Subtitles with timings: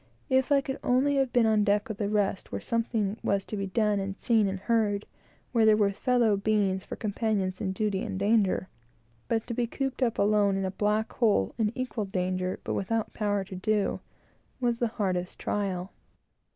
[0.31, 3.55] If I could only have been on deck with the rest, where something was to
[3.55, 5.05] be done, and seen, and heard;
[5.51, 8.67] where there were fellow beings for companions in duty and danger
[9.27, 13.13] but to be cooped up alone in a black hole, in equal danger, but without
[13.13, 13.99] the power to do,
[14.59, 15.91] was the hardest trial.